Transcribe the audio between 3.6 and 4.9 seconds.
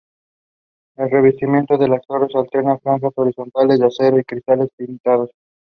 de acero y cristales